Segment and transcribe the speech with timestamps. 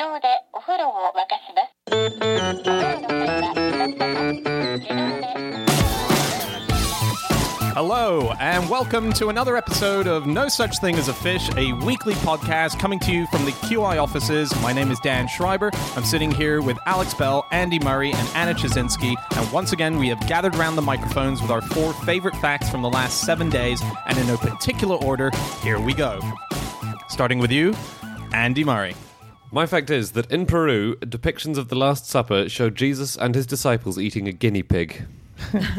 [0.00, 1.70] 動でお風呂を沸かします。
[7.74, 12.78] Hello, and welcome to another episode of No Such Thing as a Fish, a weekly podcast
[12.78, 14.50] coming to you from the QI offices.
[14.62, 15.70] My name is Dan Schreiber.
[15.96, 19.14] I'm sitting here with Alex Bell, Andy Murray, and Anna Ptaszynski.
[19.36, 22.82] And once again, we have gathered around the microphones with our four favorite facts from
[22.82, 25.30] the last seven days, and in no particular order,
[25.62, 26.20] here we go.
[27.08, 27.74] Starting with you,
[28.32, 28.94] Andy Murray.
[29.52, 33.46] My fact is that in Peru, depictions of the Last Supper show Jesus and his
[33.46, 35.06] disciples eating a guinea pig.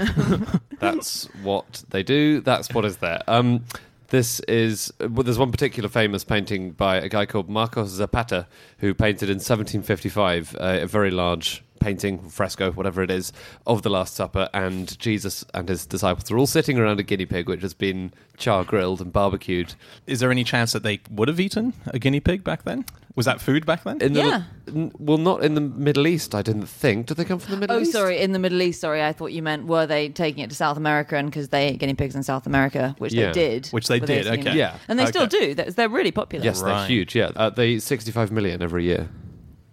[0.79, 2.41] That's what they do.
[2.41, 3.21] That's what is there.
[3.27, 3.63] Um,
[4.09, 8.45] this is well, there's one particular famous painting by a guy called Marcos Zapata
[8.79, 13.34] who painted in 1755 uh, a very large painting, fresco, whatever it is,
[13.67, 17.26] of the Last Supper, and Jesus and his disciples are all sitting around a guinea
[17.26, 19.73] pig which has been char grilled and barbecued.
[20.07, 22.85] Is there any chance that they would have eaten a guinea pig back then?
[23.13, 24.02] Was that food back then?
[24.02, 24.44] In the, Yeah.
[24.70, 26.34] n- well, not in the Middle East.
[26.34, 27.07] I didn't think.
[27.07, 27.91] Did they come from the Middle Oh, East?
[27.91, 28.79] sorry, in the Middle East.
[28.79, 31.68] Sorry, I thought you meant were they taking it to South America and because they
[31.68, 33.27] ate guinea pigs in South America, which Yeah.
[33.27, 33.68] they did.
[33.68, 34.40] Which they did, Italy.
[34.40, 34.57] okay.
[34.57, 34.77] Yeah.
[34.87, 35.54] and they still do.
[35.54, 36.46] They're, they're really popular.
[36.46, 37.13] Yes, they're huge.
[37.13, 39.09] Yeah, uh, they eat 65 million every year,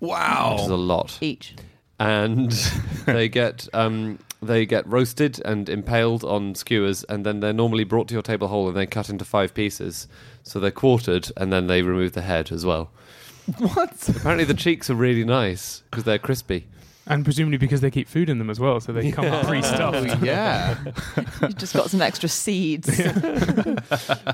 [0.01, 0.55] wow.
[0.55, 1.19] which is a lot.
[1.20, 1.55] each.
[1.99, 2.51] And
[3.07, 8.09] they get um, they get roasted and impaled on skewers, and then they're normally brought
[8.09, 10.07] to your table whole and they cut into five pieces.
[10.43, 12.91] So they're quartered, and then they remove the head as well.
[13.57, 14.09] What?
[14.09, 16.67] Apparently, the cheeks are really nice because they're crispy.
[17.11, 20.23] And presumably because they keep food in them as well, so they come pre-stuffed.
[20.23, 20.77] yeah.
[21.41, 22.89] You've just got some extra seeds.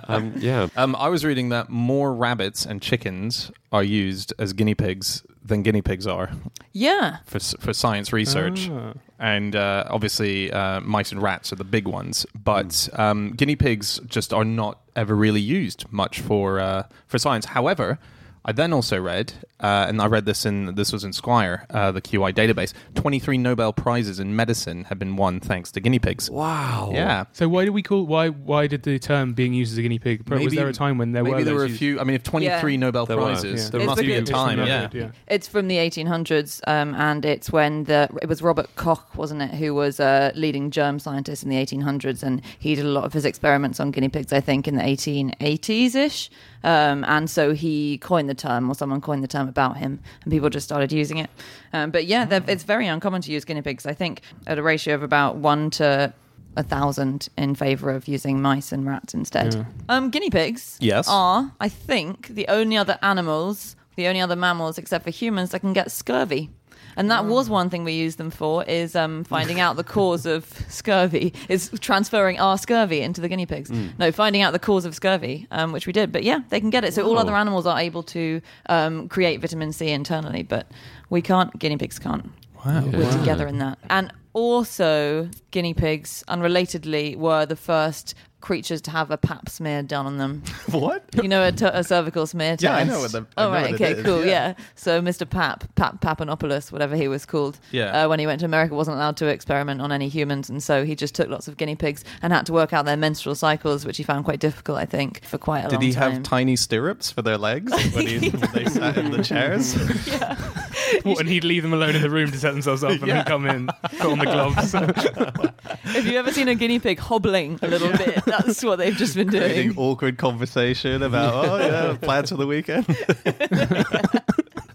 [0.08, 0.68] Um, yeah.
[0.76, 5.62] Um, I was reading that more rabbits and chickens are used as guinea pigs than
[5.62, 6.30] guinea pigs are
[6.72, 7.18] yeah.
[7.24, 8.68] for for science research.
[8.70, 8.94] Ah.
[9.18, 14.00] And uh, obviously, uh, mice and rats are the big ones, but um, guinea pigs
[14.06, 17.46] just are not ever really used much for uh, for science.
[17.46, 17.98] However,
[18.44, 21.92] I then also read, uh, and I read this in this was in Squire, uh,
[21.92, 22.72] the QI database.
[22.94, 26.30] Twenty three Nobel prizes in medicine have been won thanks to guinea pigs.
[26.30, 26.90] Wow.
[26.92, 27.24] Yeah.
[27.32, 29.98] So why do we call why why did the term being used as a guinea
[29.98, 30.28] pig?
[30.28, 31.78] Was there a time when there maybe were there were a used?
[31.78, 32.00] few.
[32.00, 32.78] I mean, if twenty three Yeah.
[32.80, 33.70] Nobel There were, prizes, yeah.
[33.70, 34.58] there It's must be a time.
[34.58, 34.88] Yeah.
[34.92, 35.10] yeah.
[35.26, 39.54] It's from the 1800s, um, and it's when the it was Robert Koch, wasn't it,
[39.54, 43.12] who was a leading germ scientist in the 1800s, and he did a lot of
[43.14, 46.30] his experiments on guinea pigs, I think, in the 1880s ish,
[46.64, 50.32] um, and so he coined the term, or someone coined the term about him, and
[50.32, 51.30] people just started using it.
[51.72, 53.86] Um, but yeah, it's very uncommon to use guinea pigs.
[53.86, 56.12] I think at a ratio of about one to
[56.56, 59.66] a thousand in favor of using mice and rats instead.
[59.88, 61.06] Um, guinea pigs Yes.
[61.08, 65.60] are, I think, the only other animals, the only other mammals except for humans that
[65.60, 66.50] can get scurvy.
[66.96, 70.26] And that was one thing we used them for is um, finding out the cause
[70.26, 73.70] of scurvy, is transferring our scurvy into the guinea pigs.
[73.98, 76.12] No, finding out the cause of scurvy, um, which we did.
[76.12, 76.94] But yeah, they can get it.
[76.94, 80.70] So all other animals are able to um, create vitamin C internally, but
[81.10, 81.56] we can't.
[81.58, 82.30] Guinea pigs can't.
[82.64, 82.84] Wow.
[82.86, 83.78] We're together in that.
[83.90, 90.06] And also, guinea pigs, unrelatedly, were the first creatures to have a pap smear done
[90.06, 90.42] on them.
[90.70, 91.04] What?
[91.22, 92.62] You know, a, t- a cervical smear test.
[92.62, 94.18] Yeah, I know what the- I oh know right, what okay, is, cool.
[94.24, 94.48] yeah.
[94.48, 94.54] Yeah.
[94.74, 95.28] So Mr.
[95.28, 98.04] Pap, Pap Papanopoulos, whatever he was called, Yeah.
[98.04, 100.84] uh, when he went to America, wasn't allowed to experiment on any humans, and so
[100.84, 103.86] he just took lots of guinea pigs and had to work out their menstrual cycles,
[103.86, 106.56] which he found quite difficult, I think, for quite a Did long he have tiny
[106.56, 109.74] stirrups for their legs when, he, when they sat in the chairs?
[111.02, 113.24] What, and he'd leave them alone in the room to set themselves up and then
[113.24, 113.68] come in,
[113.98, 114.72] put on the gloves.
[114.72, 118.22] Have you ever seen a guinea pig hobbling a little bit?
[118.38, 119.78] That's what they've just been Creating doing.
[119.78, 122.86] awkward conversation about, oh yeah, plans for the weekend.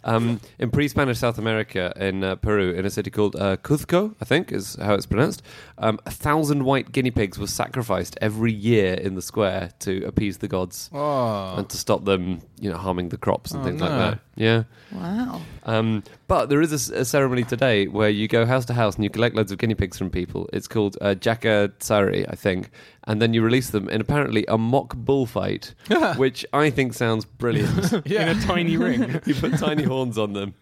[0.05, 4.25] Um, in pre-Spanish South America, in uh, Peru, in a city called uh, Cuzco, I
[4.25, 5.43] think is how it's pronounced,
[5.77, 10.37] um, a thousand white guinea pigs were sacrificed every year in the square to appease
[10.39, 11.55] the gods Oh.
[11.57, 13.87] and to stop them, you know, harming the crops and Oh, things no.
[13.87, 14.19] like that.
[14.35, 14.63] Yeah.
[14.93, 15.41] Wow.
[15.65, 18.95] Um, but there is a s- a, ceremony today where you go house to house
[18.95, 20.49] and you collect loads of guinea pigs from people.
[20.53, 22.71] It's called uh, Jaka Tsari, I think.
[23.09, 25.73] And then you release them in apparently a mock bullfight,
[26.17, 27.91] which I think sounds brilliant.
[28.05, 29.19] in a tiny ring.
[29.25, 30.53] you put tiny horns on them.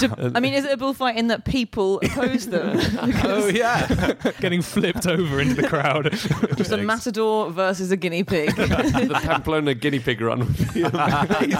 [0.00, 2.80] Do- I mean, is it a bullfight in that people oppose them?
[3.22, 4.14] oh yeah.
[4.40, 6.10] Getting flipped over into the crowd.
[6.56, 8.52] Just a matador versus a guinea pig.
[8.56, 11.54] the Pamplona guinea pig run would be amazing.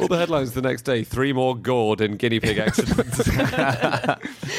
[0.00, 3.28] All the headlines the next day: three more gored in guinea pig accidents.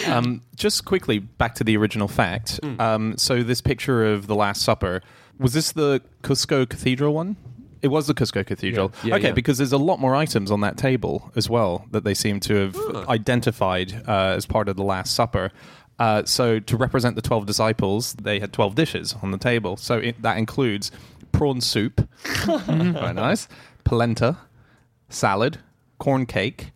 [0.08, 2.62] um, just quickly back to the original fact.
[2.80, 5.02] Um, so this picture of the Last Supper
[5.40, 7.38] was this the Cusco Cathedral one?
[7.82, 8.92] It was the Cusco Cathedral.
[9.04, 9.10] Yeah.
[9.10, 9.34] Yeah, okay, yeah.
[9.34, 12.56] because there's a lot more items on that table as well that they seem to
[12.56, 12.76] have
[13.08, 15.52] identified uh, as part of the Last Supper.
[15.98, 19.78] Uh, so to represent the twelve disciples, they had twelve dishes on the table.
[19.78, 20.92] So it, that includes
[21.32, 22.08] prawn soup,
[22.46, 23.48] very nice,
[23.86, 24.38] polenta,
[25.10, 25.60] salad,
[26.00, 26.72] corn cake.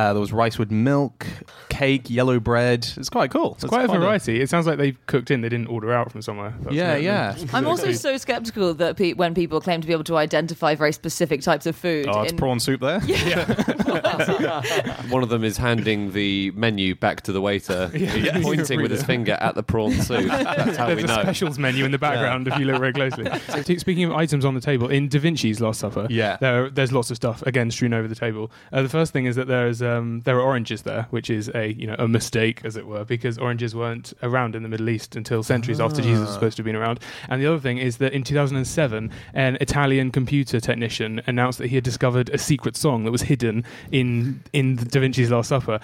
[0.00, 1.26] Uh, there was rice with milk,
[1.68, 2.88] cake, yellow bread.
[2.96, 3.52] It's quite cool.
[3.60, 4.40] It's quite a variety.
[4.40, 5.42] It sounds like they cooked in.
[5.42, 6.54] They didn't order out from somewhere.
[6.62, 7.36] That's Yeah, yeah.
[7.52, 10.92] I'm also so skeptical that pe- when people claim to be able to identify very
[10.94, 12.06] specific types of food.
[12.08, 13.02] Oh, it's in- prawn soup there.
[13.04, 13.44] Yeah.
[15.10, 18.40] One of them is handing the menu back to the waiter, Yeah.
[18.40, 20.28] pointing with his finger at the prawn soup.
[20.30, 21.22] That's how we There's a know.
[21.24, 23.26] specials menu in the background if you look very closely.
[23.48, 26.38] So, speaking of items on the table, in Da Vinci's Last Supper, Yeah.
[26.40, 28.50] there, there's lots of stuff again strewn over the table.
[28.72, 31.72] Uh, the first thing is that there's um, there are oranges there, which is a
[31.72, 35.16] you know a mistake as it were, because oranges weren't around in the Middle East
[35.16, 37.00] until centuries after Jesus was supposed to have been around.
[37.28, 41.74] And the other thing is that in 2007, an Italian computer technician announced that he
[41.74, 45.80] had discovered a secret song that was hidden in in Da Vinci's Last Supper.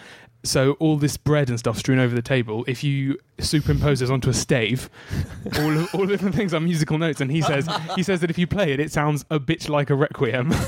[0.46, 4.31] So all this bread and stuff strewn over the table, if you superimpose this onto
[4.31, 4.88] a stave,
[5.58, 8.31] all of, all of the things are musical notes, and he says he says that
[8.31, 10.50] if you play it, it sounds a bit like a requiem.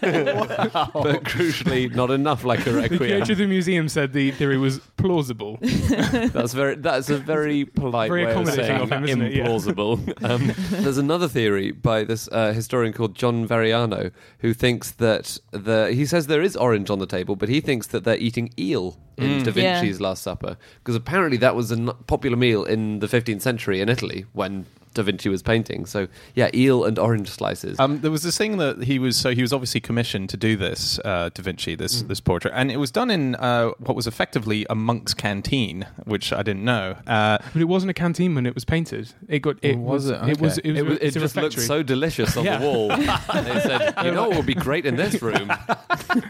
[0.00, 2.98] But crucially, not enough like a the requiem.
[2.98, 5.58] creator of the museum said the theory was plausible.
[5.62, 6.76] That's very.
[6.76, 9.32] That's a very polite Very way of accommodating saying of him, isn't it?
[9.34, 9.46] Yeah.
[9.46, 10.24] implausible.
[10.28, 10.52] um,
[10.82, 16.06] there's another theory by this uh, historian called John Varriano who thinks that the he
[16.06, 19.42] says there is orange on the table, but he thinks that they're eating eel in
[19.44, 19.80] Da Yeah.
[19.80, 21.76] Vinci's Last Supper because apparently that was a
[22.06, 25.86] popular meal in the 15th century in Italy when Da Vinci was painting.
[25.86, 27.78] So yeah, eel and orange slices.
[27.78, 30.56] Um, there was this thing that he was so he was obviously commissioned to do
[30.56, 34.08] this uh, Da Vinci this this portrait, and it was done in uh, what was
[34.08, 36.96] effectively a monk's canteen, which I didn't know.
[37.06, 39.12] Uh, But it wasn't a canteen when it was painted.
[39.28, 40.28] It got it was was, it?
[40.28, 42.58] it was it was it, was, it it's just looked so delicious on Yeah.
[42.58, 42.90] the wall.
[42.90, 43.02] and
[43.46, 45.52] they said, "You know what would be great in this room?"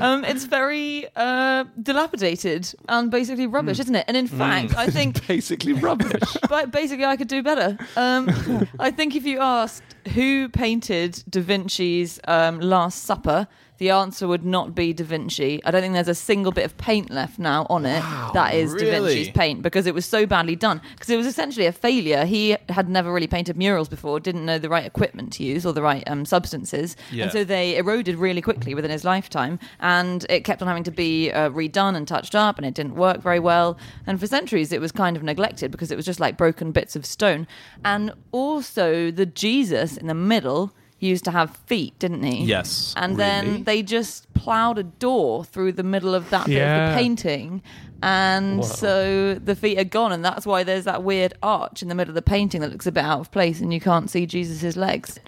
[0.00, 4.04] um, it's very uh, dilapidated and basically rubbish, isn't it?
[4.08, 6.36] And in fact, I think Basically rubbish.
[6.48, 7.76] but basically I could do better.
[7.96, 8.28] Um,
[8.78, 9.82] I think if you asked
[10.14, 13.48] who painted Da Vinci's um, Last Supper,
[13.78, 15.60] the answer would not be Da Vinci.
[15.64, 18.00] I don't think there's a single bit of paint left now on it
[18.32, 18.78] that is Da?
[19.00, 20.80] Vinci's paint because it was so badly done.
[20.92, 22.24] Because it was essentially a failure.
[22.24, 25.72] He had never really painted murals before, didn't know the right equipment to use or
[25.72, 27.24] the right um, substances, Yeah.
[27.24, 29.58] and so they eroded really quickly within his lifetime.
[29.80, 32.94] And it kept on having to be uh, redone and touched up, and it didn't
[32.94, 33.76] work very well.
[34.06, 36.94] And for centuries, it was kind of neglected because it was just like broken bits
[36.94, 37.46] of stone.
[37.84, 42.44] And also, the Jesus in the middle used to have feet, didn't he?
[42.44, 43.30] Yes, And really?
[43.30, 47.62] then they just ploughed a door through the middle of that bit of the painting.
[48.02, 51.94] And so the feet are gone, and that's why there's that weird arch in the
[51.94, 54.26] middle of the painting that looks a bit out of place, and you can't see
[54.26, 55.18] Jesus' legs.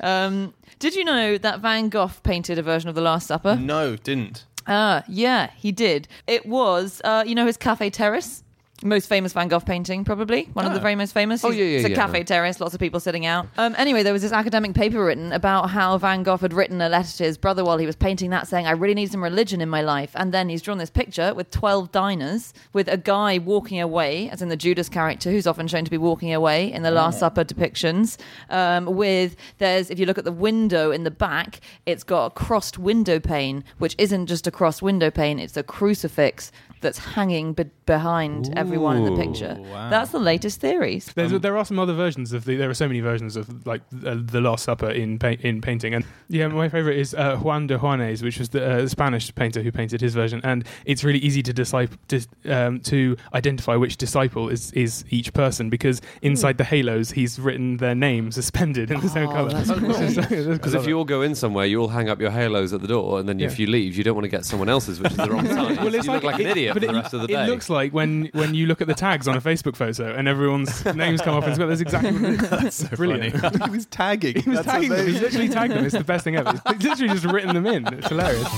[0.00, 3.56] Um, did you know that Van Gogh painted a version of the Last Supper?
[3.56, 4.44] no, didn't.
[4.66, 6.08] Ah, yeah, he did.
[6.26, 8.42] It was, uh, you know, his Cafe Terrace.
[8.84, 10.82] Most famous Van Gogh painting, probably one of the Ah.
[10.82, 11.42] very most famous.
[11.42, 11.96] Oh, yeah, yeah, It's a yeah.
[11.96, 13.46] cafe terrace, lots of people sitting out.
[13.56, 16.90] Um, anyway, there was this academic paper written about how Van Gogh had written a
[16.90, 19.62] letter to his brother while he was painting that, saying, "I really need some religion
[19.62, 23.38] in my life." And then he's drawn this picture with twelve diners, with a guy
[23.38, 26.82] walking away, as in the Judas character, who's often shown to be walking away in
[26.82, 28.18] the Last Supper depictions.
[28.50, 32.30] Um, with there's, if you look at the window in the back, it's got a
[32.30, 36.52] crossed window pane, which isn't just a crossed window pane; it's a crucifix
[36.82, 39.56] that's hanging be- behind everyone in the picture.
[39.58, 39.90] wow.
[39.90, 41.10] That's the latest theories.
[41.14, 42.56] There's, there are some other versions of the.
[42.56, 45.94] There are so many versions of like uh, the Last Supper in pa- in painting,
[45.94, 49.62] and yeah, my favorite is uh, Juan de Juanes, which was the uh, Spanish painter
[49.62, 53.96] who painted his version, and it's really easy to disciple dis- um, to identify which
[53.96, 59.00] disciple is is each person because inside the halos he's written their name suspended in
[59.00, 59.50] the same Oh, color.
[59.62, 59.68] that's
[60.54, 62.88] Because if you all go in somewhere, you all hang up your halos at the
[62.88, 65.16] door, and then if you leave, you don't want to get someone else's, which is
[65.18, 65.76] the wrong size.
[65.78, 67.48] Well, it's you look like an idiot but for it, the rest of the it
[67.48, 70.84] looks like when, when you look at the tags on a Facebook photo and everyone's
[70.84, 72.50] names come up and that's exactly what it is.
[72.50, 73.34] That's so brilliant.
[73.64, 74.40] he was tagging.
[74.42, 75.06] He was tagging them.
[75.06, 75.84] He's literally tagged them.
[75.84, 76.52] It's the best thing ever.
[76.52, 77.86] He's literally just written them in.
[77.94, 78.48] It's hilarious.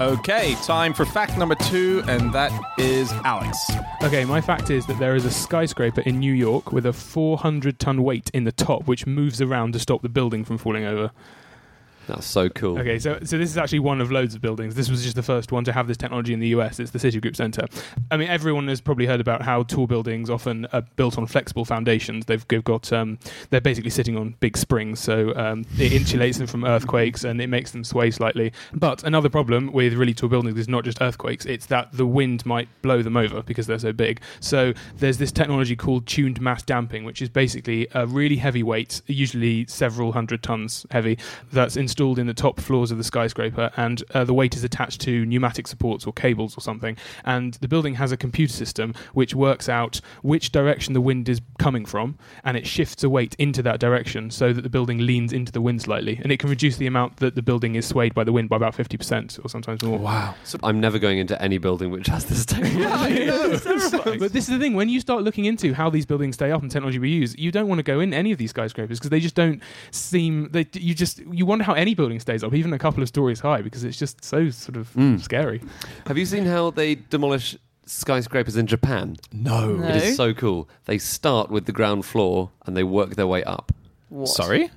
[0.00, 3.70] Okay, time for fact number two, and that is Alex.
[4.02, 7.78] Okay, my fact is that there is a skyscraper in New York with a 400
[7.78, 11.10] ton weight in the top, which moves around to stop the building from falling over.
[12.10, 12.76] That's so cool.
[12.78, 14.74] Okay, so so this is actually one of loads of buildings.
[14.74, 16.80] This was just the first one to have this technology in the US.
[16.80, 17.66] It's the Citigroup Center.
[18.10, 21.64] I mean, everyone has probably heard about how tall buildings often are built on flexible
[21.64, 22.26] foundations.
[22.26, 23.18] They've, they've got um,
[23.50, 27.46] they're basically sitting on big springs, so um, it insulates them from earthquakes and it
[27.46, 28.52] makes them sway slightly.
[28.72, 32.44] But another problem with really tall buildings is not just earthquakes; it's that the wind
[32.44, 34.20] might blow them over because they're so big.
[34.40, 39.00] So there's this technology called tuned mass damping, which is basically a really heavy weight,
[39.06, 41.16] usually several hundred tons heavy,
[41.52, 44.64] that's installed installed in the top floors of the skyscraper, and uh, the weight is
[44.64, 46.96] attached to pneumatic supports or cables or something.
[47.26, 51.42] And the building has a computer system which works out which direction the wind is
[51.58, 55.30] coming from, and it shifts a weight into that direction so that the building leans
[55.30, 58.14] into the wind slightly, and it can reduce the amount that the building is swayed
[58.14, 59.98] by the wind by about fifty percent or sometimes more.
[59.98, 60.34] Wow.
[60.44, 63.26] So I'm never going into any building which has this technology.
[64.20, 66.62] But this is the thing: when you start looking into how these buildings stay up
[66.62, 69.10] and technology we use, you don't want to go in any of these skyscrapers because
[69.10, 70.48] they just don't seem.
[70.50, 73.40] They, you just you wonder how any building stays up, even a couple of stories
[73.40, 75.20] high, because it's just so sort of Mm.
[75.20, 75.60] scary.
[76.06, 77.56] Have you seen how they demolish
[77.86, 79.16] skyscrapers in Japan?
[79.32, 79.74] No.
[79.76, 79.88] No.
[79.88, 80.68] It is so cool.
[80.86, 83.72] They start with the ground floor and they work their way up.
[84.08, 84.28] What?
[84.28, 84.70] Sorry?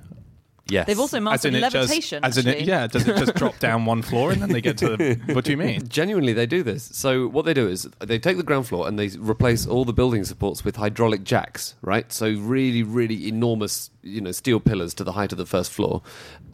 [0.69, 0.87] Yes.
[0.87, 2.21] They've also mastered it levitation.
[2.23, 4.61] Just, as in it, yeah, does it just drop down one floor and then they
[4.61, 5.33] get to the.
[5.33, 5.87] What do you mean?
[5.87, 6.89] Genuinely, they do this.
[6.93, 9.93] So what they do is they take the ground floor and they replace all the
[9.93, 12.11] building supports with hydraulic jacks, right?
[12.13, 16.01] So really, really enormous, you know, steel pillars to the height of the first floor,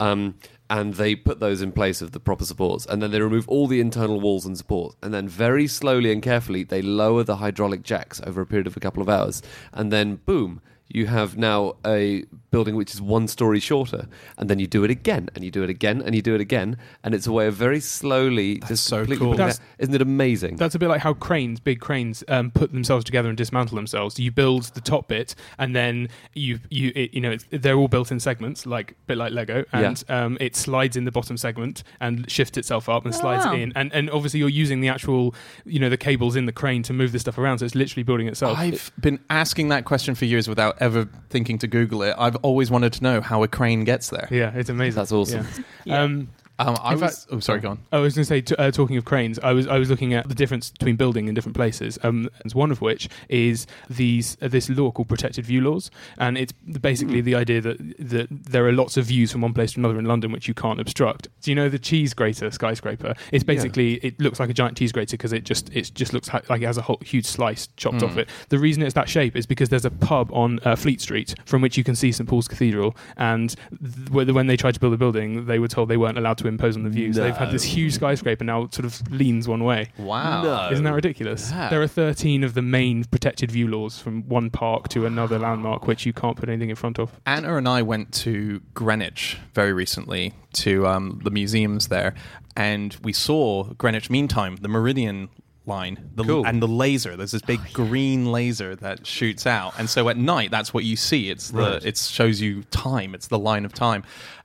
[0.00, 0.34] um,
[0.68, 3.66] and they put those in place of the proper supports, and then they remove all
[3.68, 7.82] the internal walls and supports, and then very slowly and carefully they lower the hydraulic
[7.82, 9.40] jacks over a period of a couple of hours,
[9.72, 10.60] and then boom.
[10.92, 14.90] You have now a building which is one story shorter, and then you do it
[14.90, 17.46] again, and you do it again, and you do it again, and it's a way
[17.46, 19.26] of very slowly just so completely cool.
[19.32, 20.56] putting That's- that- isn't it amazing?
[20.56, 24.18] That's a bit like how cranes, big cranes, um, put themselves together and dismantle themselves.
[24.18, 27.86] You build the top bit, and then you you it, you know it's, they're all
[27.88, 31.84] built in segments, like bit like Lego, and um, it slides in the bottom segment
[32.00, 33.54] and shifts itself up and Oh, slides wow.
[33.54, 36.82] in, and and obviously you're using the actual you know the cables in the crane
[36.82, 38.58] to move this stuff around, so it's literally building itself.
[38.58, 42.14] I've been asking that question for years without ever thinking to Google it.
[42.18, 44.28] I've always wanted to know how a crane gets there.
[44.30, 44.96] yeah, it's amazing.
[44.96, 45.46] That's awesome.
[45.46, 45.62] Yeah.
[45.84, 46.02] Yeah.
[46.02, 46.28] Um,
[46.68, 47.24] Um, I In was.
[47.24, 47.78] fact- oh, sorry, go on.
[47.92, 50.14] I was going to say, t- uh, talking of cranes, I was I was looking
[50.14, 51.98] at the difference between building in different places.
[52.02, 56.36] Um, and one of which is these uh, this law called protected view laws, and
[56.36, 59.80] it's basically the idea that that there are lots of views from one place to
[59.80, 61.28] another in London which you can't obstruct.
[61.42, 63.14] Do you know the cheese grater skyscraper?
[63.32, 66.28] It's basically it looks like a giant cheese grater because it just it just looks
[66.28, 68.18] ha- like it has a whole huge slice chopped off Mm.
[68.18, 68.28] it.
[68.50, 71.62] The reason it's that shape is because there's a pub on uh, Fleet Street from
[71.62, 74.92] which you can see St Paul's Cathedral, and th- when when they tried to build
[74.92, 77.16] the building, they were told they weren't allowed to impose on the views.
[77.16, 79.88] They've had this huge skyscraper now sort of leans one way.
[79.98, 80.42] Wow.
[80.42, 80.68] No.
[80.70, 81.50] Isn't that ridiculous?
[81.50, 81.70] Yeah.
[81.70, 85.86] There are 13 of the main protected view laws from one park to another landmark,
[85.86, 87.10] which you can't put anything in front of.
[87.24, 92.14] Anna and I went to Greenwich very recently to um, the museums there,
[92.56, 95.28] and we saw Greenwich Mean Time, the Meridian
[95.66, 96.44] line, the, Cool.
[96.46, 97.16] and the laser.
[97.16, 100.96] There's this big green laser that shoots out, and so at night that's what you
[100.96, 101.30] see.
[101.30, 101.84] It's the Right.
[101.84, 103.14] it shows you time.
[103.14, 104.02] It's the line of time,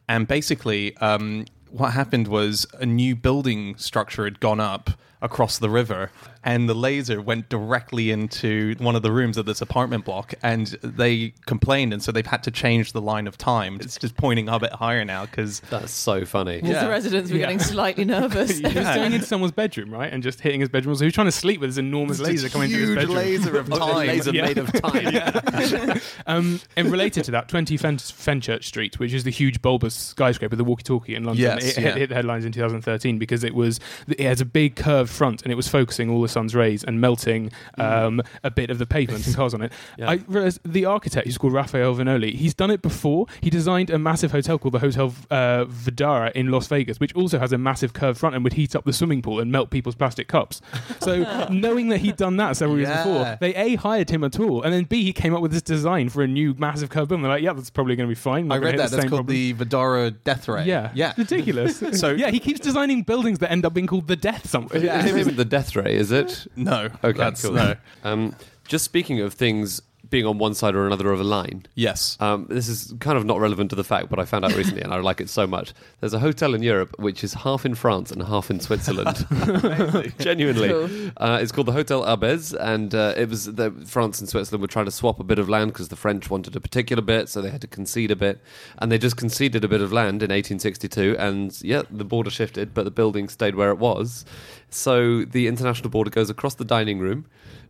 [0.08, 0.96] and basically.
[0.98, 1.46] Um,
[1.76, 4.92] what happened was a new building structure had gone up
[5.22, 6.12] across the river
[6.44, 10.68] and the laser went directly into one of the rooms of this apartment block and
[10.84, 14.48] they complained and so they've had to change the line of time it's just pointing
[14.50, 16.58] a bit higher now because That's so funny.
[16.58, 16.84] Because Yeah.
[16.84, 17.44] the residents were Yeah.
[17.46, 18.58] getting slightly nervous.
[18.60, 20.96] He was going into someone's bedroom, right, and just hitting his bedroom.
[20.96, 23.16] So he was trying to sleep with this enormous laser coming through his huge bedroom.
[23.18, 24.46] laser of time laser Yeah.
[24.46, 26.00] made of time.
[26.28, 30.56] Um, and related to that, 20 Fen- Fenchurch Street, which is the huge bulbous skyscraper,
[30.56, 31.90] the walkie-talkie in London, Yes, it yeah.
[31.90, 35.44] hit, hit the headlines in 2013 because it was it has a big curved front
[35.44, 38.86] and it was focusing all the sun's rays and melting um, a bit of the
[38.86, 39.72] pavement and cars on it.
[39.98, 40.10] Yeah.
[40.10, 43.28] I realized the architect, who's called Rafael Viñoly, he's done it before.
[43.42, 47.40] He designed a massive hotel called the Hotel uh, Vdara in Las Vegas, which also
[47.40, 49.96] has a massive curved front and would heat up the swimming pool and melt people's
[49.96, 50.62] plastic cups.
[51.02, 53.04] So knowing that he'd done that several years Yeah.
[53.04, 55.62] before, they a hired him at all, and then b he came up with this
[55.62, 57.24] design for a new massive curved building.
[57.24, 58.52] They're like, yeah, that's probably going to be fine.
[58.52, 61.84] I read that that's called problems." the vdara death ray Yeah, yeah ridiculous.
[61.96, 64.82] So- yeah, he keeps designing buildings that end up being called the Death something.
[64.82, 66.48] His name isn't the Death Ray, is it?
[66.56, 67.54] no Okay, that's cool.
[67.54, 68.36] no Um,
[68.68, 71.66] just speaking of things being on one side or another of a line.
[71.76, 74.56] yes Um, this is kind of not relevant to the fact, but I found out
[74.56, 75.74] recently, and I like it so much.
[76.00, 79.26] There's a hotel in Europe which is half in France and half in Switzerland.
[80.20, 80.90] Genuinely, Cool.
[81.18, 84.68] uh, it's called the Hotel Arbez, and uh, it was the, France and Switzerland were
[84.68, 87.42] trying to swap a bit of land because the French wanted a particular bit, so
[87.42, 88.40] they had to concede a bit,
[88.80, 92.74] and they just conceded a bit of land in 1862, and yeah, the border shifted,
[92.74, 94.26] but the building stayed where it was.
[94.70, 97.26] So the international border goes across the dining room.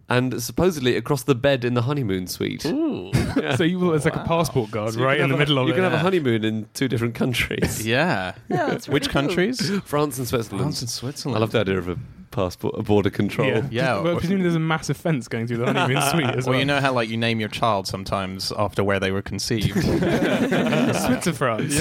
[0.07, 2.65] And supposedly across the bed in the honeymoon suite.
[2.65, 3.11] Ooh!
[3.57, 5.41] So you, it's like a passport guard So you right can in the have a-
[5.41, 5.75] middle of You it.
[5.75, 7.85] can have a honeymoon in two different countries.
[7.85, 9.11] yeah Yeah, that's which cool.
[9.23, 10.61] countries France and Switzerland.
[10.63, 11.97] France and Switzerland I love the idea of a
[12.35, 13.47] past bo- border control.
[13.47, 16.45] Yeah, Yeah, Well, or- presumably there's a massive fence going through the honeymoon suite as
[16.45, 16.59] Well, well.
[16.59, 19.71] you know how like you name your child sometimes after where they were conceived.
[21.05, 21.79] Switzer France.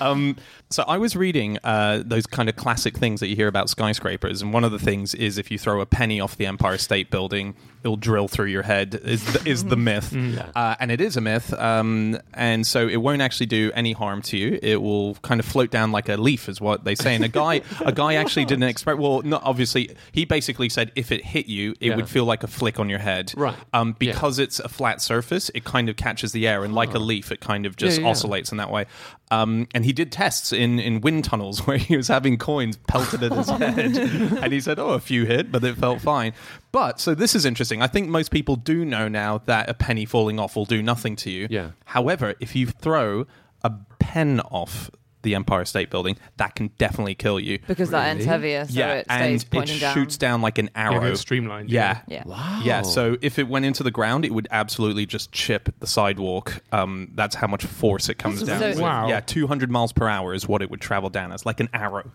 [0.00, 0.36] um,
[0.70, 4.42] so I was reading uh, those kind of classic things that you hear about skyscrapers,
[4.42, 7.10] and one of the things is if you throw a penny off the Empire State
[7.10, 8.98] Building, it'll drill through your head.
[9.04, 10.14] Is the, is the myth,
[10.56, 11.52] uh, and it is a myth.
[11.54, 14.58] Um, and so it won't actually do any harm to you.
[14.62, 17.14] It will kind of float down like a leaf, is what they say.
[17.14, 19.02] And a guy, a guy actually did an experiment.
[19.02, 19.90] Well, not obviously.
[20.12, 21.96] He basically said if it hit you, it Yeah.
[21.96, 23.32] would feel like a flick on your head.
[23.36, 23.54] Right.
[23.72, 24.12] Um, Yeah.
[24.12, 27.30] because it's a flat surface, it kind of catches the air, and like a leaf,
[27.32, 28.10] it kind of just Yeah, yeah, yeah.
[28.12, 28.86] oscillates in that way.
[29.30, 33.22] Um, and he did tests in, in wind tunnels where he was having coins pelted
[33.22, 33.96] at his head.
[33.96, 36.32] and he said, oh, a few hit, but it felt fine.
[36.70, 37.82] But so this is interesting.
[37.82, 41.16] I think most people do know now that a penny falling off will do nothing
[41.16, 41.46] to you.
[41.50, 41.70] Yeah.
[41.86, 43.26] However, if you throw
[43.64, 44.90] a pen off
[45.22, 47.58] the Empire State Building, that can definitely kill you.
[47.66, 48.28] because that end's Really?
[48.30, 49.94] heavier, so yeah, it stays and pointing it down.
[49.94, 51.04] shoots down like an arrow.
[51.04, 51.70] it's streamlined.
[51.70, 52.00] Yeah.
[52.08, 52.24] Yeah.
[52.26, 52.60] Wow.
[52.64, 56.62] Yeah, so if it went into the ground, it would absolutely just chip the sidewalk.
[56.72, 58.60] Um, that's how much force it comes down.
[58.60, 58.82] That's with.
[58.82, 59.08] Wow.
[59.08, 62.10] Yeah, 200 miles per hour is what it would travel down as, like an arrow.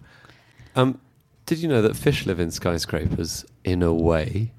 [0.75, 0.99] Um,
[1.45, 4.51] did you know that fish live in skyscrapers in a way?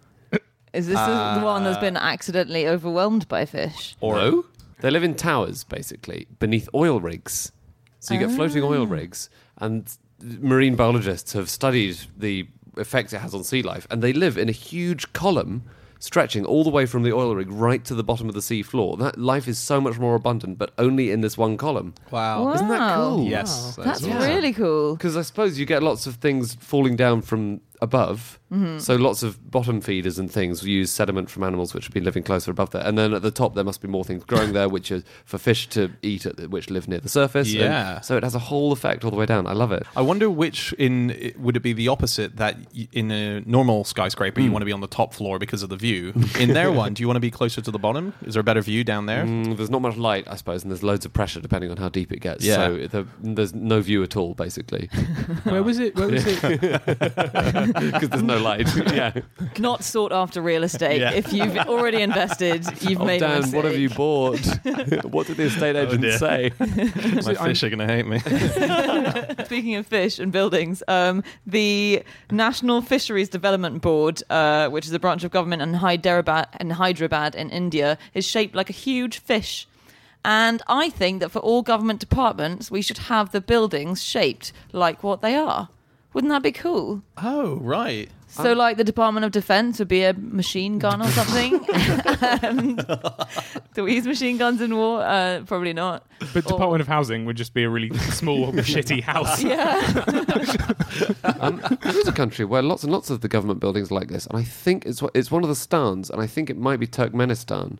[0.73, 3.97] Is this the one that's been accidentally overwhelmed by fish?
[4.01, 4.45] Or no?
[4.81, 7.53] They live in towers, basically, beneath oil rigs.
[8.01, 8.93] So you get floating oil ah.
[8.93, 9.29] rigs,
[9.59, 9.89] and
[10.23, 14.49] marine biologists have studied the effect it has on sea life, and they live in
[14.49, 15.65] a huge column
[16.01, 18.63] stretching all the way from the oil rig right to the bottom of the sea
[18.63, 18.97] floor.
[18.97, 21.95] That life is so much more abundant, but only in this one column.
[22.13, 22.53] Wow.
[22.53, 22.97] Isn't that Wow.
[23.17, 23.25] cool?
[23.25, 23.75] Yes.
[23.77, 24.25] That's Yeah.
[24.25, 24.95] really cool.
[24.95, 28.39] Because I suppose you get lots of things falling down from above.
[28.79, 32.23] So lots of bottom feeders and things use sediment from animals which have been living
[32.23, 32.83] closer above there.
[32.83, 35.37] And then at the top there must be more things growing there, which are for
[35.37, 37.49] fish to eat, at the, which live near the surface.
[37.49, 38.01] And Yeah.
[38.01, 39.47] so it has a whole effect all the way down.
[39.47, 39.83] I love it.
[39.95, 42.57] I wonder which in would it be the opposite that
[42.93, 45.77] in a normal skyscraper you want to be on the top floor because of the
[45.77, 46.15] view.
[46.41, 48.15] In their one, do you want to be closer to the bottom?
[48.23, 49.25] Is there a better view down there?
[49.27, 51.91] Mm, there's not much light, I suppose, and there's loads of pressure depending on how
[51.91, 52.43] deep it gets.
[52.45, 52.55] Yeah.
[52.57, 54.87] So the, there's no view at all, basically,
[55.45, 55.95] Where was it?
[55.97, 57.68] Where was it?
[57.93, 58.67] because there's no light.
[58.93, 59.13] yeah.
[59.59, 61.01] Not sought after real estate.
[61.01, 61.13] Yeah.
[61.13, 64.39] If you've already invested, you've Oh, made Dan, what have you bought?
[65.05, 66.19] what did the estate agent dear.
[66.19, 66.53] say?
[66.59, 68.19] My fish are going to hate me.
[69.45, 74.99] Speaking of fish and buildings, um, the National Fisheries Development Board, uh, which is a
[74.99, 79.67] branch of government in Hyderabad, in Hyderabad in India, is shaped like a huge fish.
[80.25, 85.03] And I think that for all government departments, we should have the buildings shaped like
[85.03, 85.69] what they are.
[86.15, 87.03] Wouldn't that be cool?
[87.19, 88.09] oh, right.
[88.31, 91.55] So, like the Department of Defense would be a machine gun or something.
[92.43, 92.77] um,
[93.75, 95.03] do we use machine guns in war?
[95.03, 96.07] Uh, probably not.
[96.35, 99.43] But Or- Department of Housing would just be a really small, shitty house.
[99.43, 99.81] Yeah.
[101.41, 104.09] Um, there is a country where lots and lots of the government buildings are like
[104.09, 106.59] this, and I think it's one- it's one of the stands, and I think it
[106.59, 107.79] might be Turkmenistan.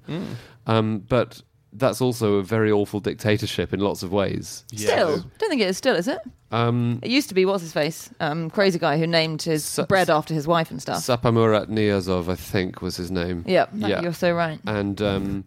[0.67, 4.65] Um, but that's also a very awful dictatorship in lots of ways.
[4.75, 6.19] Still, don't think it is still, is it?
[6.51, 9.85] Um, It used to be what's his face, um, crazy guy who named his Sa-
[9.85, 10.99] bread after his wife and stuff.
[11.05, 13.45] Saparmurat Niyazov, I think, was his name.
[13.47, 14.01] yeah, Yeah.
[14.01, 14.59] you're so right.
[14.67, 15.45] And um,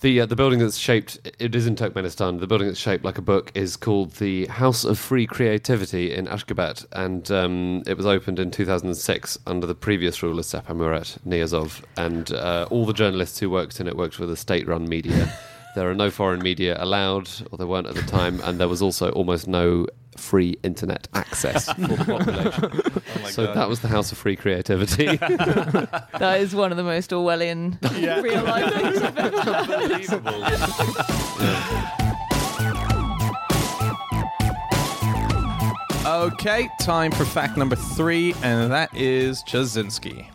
[0.00, 2.40] the uh, the building that's shaped it is in Turkmenistan.
[2.40, 6.26] The building that's shaped like a book is called the House of Free Creativity in
[6.26, 11.82] Ashgabat, and um, it was opened in 2006 under the previous ruler Saparmurat Niyazov.
[11.96, 15.32] And uh, all the journalists who worked in it worked for the state-run media.
[15.74, 18.82] there are no foreign media allowed, or there weren't at the time, and there was
[18.82, 22.92] also almost no free internet access for the population.
[23.22, 23.56] Oh so God.
[23.56, 25.06] that was the House of Free Creativity.
[25.18, 27.80] That is one of the most Orwellian
[28.22, 29.40] real life things I've ever
[36.06, 40.26] Okay, time for fact number three, and that is Ptaszynski.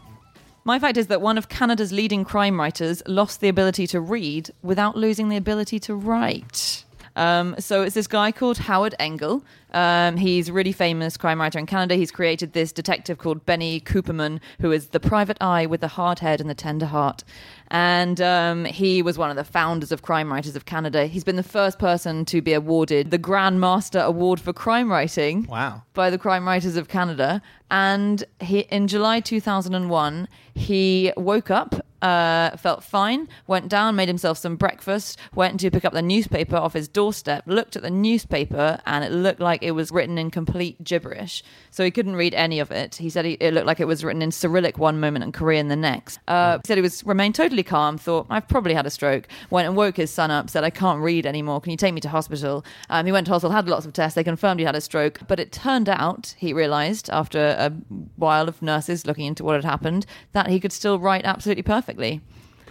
[0.67, 4.49] My fact is that one of Canada's leading crime writers lost the ability to read
[4.63, 6.84] without losing the ability to write.
[7.15, 9.43] Um, so it's this guy called Howard Engel.
[9.73, 11.95] Um, he's a really famous crime writer in Canada.
[11.95, 16.19] He's created this detective called Benny Cooperman, who is the private eye with the hard
[16.19, 17.23] head and the tender heart.
[17.69, 21.07] And um, he was one of the founders of Crime Writers of Canada.
[21.07, 25.45] He's been the first person to be awarded the Grand Master Award for Crime Writing
[25.47, 25.83] Wow.
[25.93, 27.41] by the Crime Writers of Canada.
[27.71, 34.37] And he, in July 2001, he woke up uh, felt fine, went down, made himself
[34.37, 38.79] some breakfast, went to pick up the newspaper off his doorstep, looked at the newspaper,
[38.85, 41.43] and it looked like it was written in complete gibberish.
[41.71, 42.95] So he couldn't read any of it.
[42.95, 45.67] He said he, it looked like it was written in Cyrillic one moment and Korean
[45.67, 46.19] the next.
[46.27, 49.67] Uh, he said he was remained totally calm, thought, I've probably had a stroke, went
[49.67, 51.59] and woke his son up, said, I can't read anymore.
[51.59, 52.63] Can you take me to hospital?
[52.91, 54.13] Um, he went to hospital, had lots of tests.
[54.13, 55.21] They confirmed he had a stroke.
[55.27, 57.71] But it turned out, he realized after a
[58.15, 61.63] while of nurses looking into what had happened, that he could still write absolutely
[61.95, 62.21] perfectly.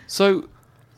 [0.06, 0.48] So,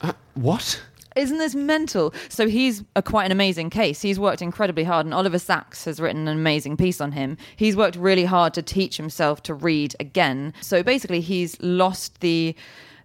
[0.01, 0.83] uh, what?
[1.15, 2.13] Isn't this mental?
[2.29, 4.03] So he's a quite an amazing case.
[4.03, 7.39] He's worked incredibly hard, and Oliver Sacks has written an amazing piece on him.
[7.57, 10.53] He's worked really hard to teach himself to read again.
[10.61, 12.55] So basically, he's lost the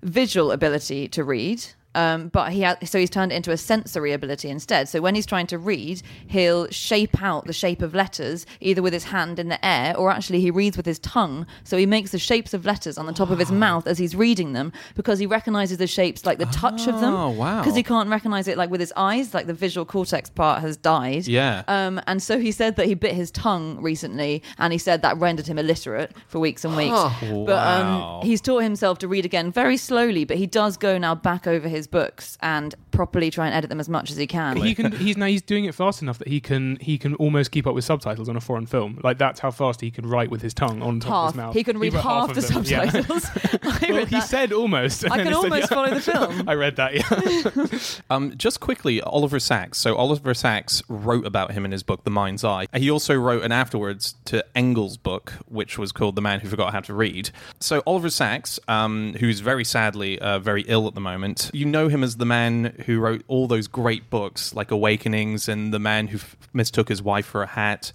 [0.03, 1.63] visual ability to read.
[1.95, 4.87] Um, but he ha- so he's turned it into a sensory ability instead.
[4.89, 8.93] So when he's trying to read, he'll shape out the shape of letters either with
[8.93, 11.45] his hand in the air or actually he reads with his tongue.
[11.63, 14.15] So he makes the shapes of letters on the top of his mouth as he's
[14.15, 17.13] reading them because he recognizes the shapes like the touch of them.
[17.13, 17.59] Oh, wow.
[17.61, 20.77] Because he can't recognize it like with his eyes, like the visual cortex part has
[20.77, 21.27] died.
[21.27, 21.63] Yeah.
[21.67, 25.17] Um, and so he said that he bit his tongue recently, and he said that
[25.17, 26.91] rendered him illiterate for weeks and weeks.
[27.21, 28.19] But Wow.
[28.21, 31.47] um, he's taught himself to read again very slowly, but he does go now back
[31.47, 34.57] over his books and properly try and edit them as much as he can.
[34.57, 37.51] he can he's now he's doing it fast enough that he can he can almost
[37.51, 40.29] keep up with subtitles on a foreign film like that's how fast he can write
[40.29, 42.41] with his tongue on top of his mouth He can read wrote half, of the
[42.41, 43.25] them, subtitles.
[43.63, 44.27] I well, he that.
[44.27, 45.67] said almost I can he said, almost yeah.
[45.67, 46.49] follow the film.
[46.49, 49.77] I read that yeah Um, just quickly, Oliver Sacks.
[49.77, 52.67] So Oliver Sacks wrote about him in his book, The Mind's Eye.
[52.75, 56.73] He also wrote an afterwards to Engel's book, which was called The Man Who Forgot
[56.73, 57.29] How to Read.
[57.59, 61.87] So Oliver Sacks, um, who's very sadly uh, very ill at the moment, you know
[61.87, 66.07] him as the man who wrote all those great books like Awakenings and The Man
[66.07, 67.91] Who F- Mistook His Wife for a Hat.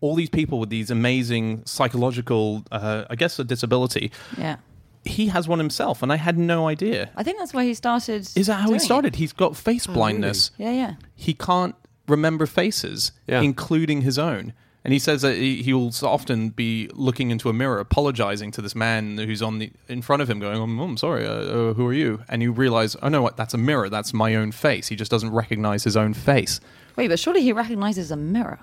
[0.00, 4.10] All these people with these amazing psychological, uh, I guess, a disability.
[4.36, 4.56] Yeah.
[5.04, 7.10] He has one himself, and I had no idea.
[7.16, 8.28] I think that's where he started.
[8.36, 8.86] Is that how doing he it.
[8.86, 9.16] started?
[9.16, 10.94] He's got face blindness Yeah, yeah.
[11.14, 11.74] he can't
[12.08, 13.40] remember faces, Yeah.
[13.40, 14.52] including his own.
[14.84, 18.74] And he says that he will often be looking into a mirror, apologizing to this
[18.74, 21.24] man who's on the in front of him, going, "Oh, I'm sorry.
[21.24, 23.36] Uh, uh, who are you?" And you realize, "Oh no, what?
[23.36, 23.88] That's a mirror.
[23.88, 26.58] That's my own face." He just doesn't recognize his own face.
[26.96, 28.58] Wait, but surely he recognizes a mirror.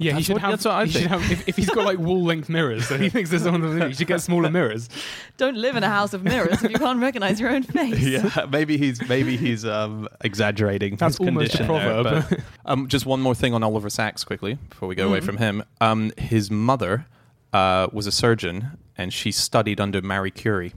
[0.00, 1.06] Yeah he That's should what- have, that's what I think.
[1.08, 3.94] have if, if he's got like wall length mirrors then he thinks there's someone he
[3.94, 4.88] should get smaller mirrors
[5.36, 7.98] Don't live in a house of mirrors if you can't recognize your own face.
[8.04, 10.96] Yeah, maybe he's maybe he's um, exaggerating.
[10.96, 12.26] That's his almost a condition there, proverb.
[12.30, 15.36] but- um, just one more thing on Oliver Sacks quickly before we go away from
[15.36, 15.62] him.
[15.80, 17.06] Um, his mother
[17.52, 20.72] uh, was a surgeon, and she studied under Marie Curie.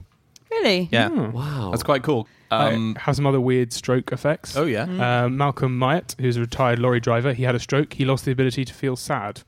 [0.52, 0.88] Really?
[0.92, 1.70] Yeah, Wow.
[1.70, 2.28] that's quite cool.
[2.50, 5.24] Um, I have some other weird stroke effects oh yeah.
[5.24, 7.94] Um, Malcolm Myatt, who's a retired lorry driver, he had a stroke.
[7.94, 9.42] He lost the ability to feel sad.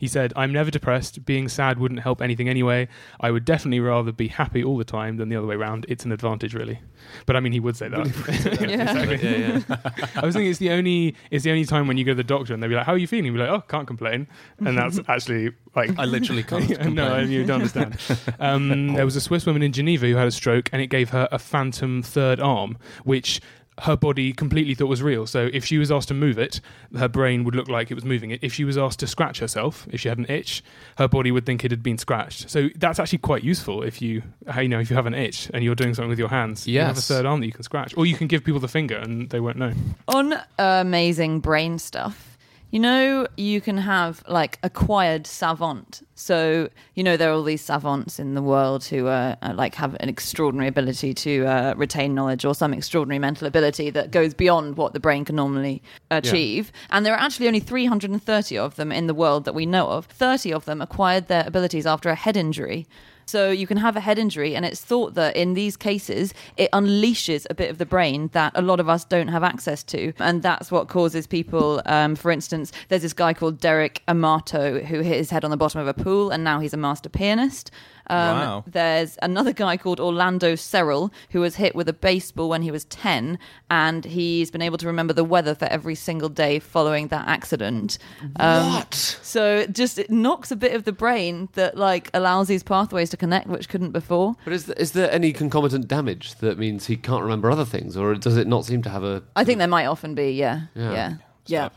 [0.00, 1.26] He said, I'm never depressed.
[1.26, 2.88] Being sad wouldn't help anything anyway.
[3.20, 5.84] I would definitely rather be happy all the time than the other way around.
[5.90, 6.80] It's an advantage, really.
[7.26, 8.00] But I mean, he would say that.
[8.70, 9.02] Yeah.
[9.04, 9.76] yeah, yeah.
[10.16, 12.24] I was thinking it's the only it's the only time when you go to the
[12.24, 14.26] doctor and they'll be like, "How are you feeling?" You'll be like, "Oh, can't complain,"
[14.58, 16.68] and that's actually like I literally can't.
[16.68, 17.30] Yeah, no, complain.
[17.30, 17.98] you don't understand.
[18.38, 21.10] Um, there was a Swiss woman in Geneva who had a stroke, and it gave
[21.10, 23.40] her a phantom third arm, which
[23.80, 25.26] her body completely thought was real.
[25.26, 26.60] So if she was asked to move it,
[26.96, 28.40] her brain would look like it was moving it.
[28.42, 30.62] If she was asked to scratch herself, if she had an itch,
[30.98, 32.50] her body would think it had been scratched.
[32.50, 34.22] So that's actually quite useful if you,
[34.56, 36.66] you know, if you have an itch and you're doing something with your hands.
[36.66, 38.68] You have a third arm that you can scratch, or you can give people the
[38.68, 39.72] finger and they won't know.
[40.08, 42.29] On amazing brain stuff,
[42.70, 46.02] you know, you can have like acquired savant.
[46.14, 49.74] So you know, there are all these savants in the world who uh, uh, like
[49.74, 54.34] have an extraordinary ability to uh, retain knowledge or some extraordinary mental ability that goes
[54.34, 56.70] beyond what the brain can normally achieve.
[56.90, 60.06] And there are actually only 330 of them in the world that we know of.
[60.06, 62.86] 30 of them acquired their abilities after a head injury.
[63.26, 66.70] So you can have a head injury, and it's thought that in these cases, it
[66.72, 70.12] unleashes a bit of the brain that a lot of us don't have access to.
[70.18, 75.00] And that's what causes people, um, for instance, there's this guy called Derek Amato who
[75.00, 77.70] hit his head on the bottom of a pool, and now he's a master pianist.
[78.10, 78.64] Um, Wow.
[78.66, 82.84] There's another guy called Orlando Serrell who was hit with a baseball when he was
[82.86, 83.38] 10,
[83.70, 87.98] and he's been able to remember the weather for every single day following that accident.
[88.36, 88.94] Um, what?
[88.94, 93.16] so just it knocks a bit of the brain that like allows these pathways to
[93.16, 94.34] connect, which couldn't before.
[94.44, 97.96] But is, th- is there any concomitant damage that means he can't remember other things,
[97.96, 99.22] or does it not seem to have a?
[99.36, 100.92] I think there might often be, yeah, Yeah.
[100.92, 101.14] yeah,
[101.46, 101.68] yeah.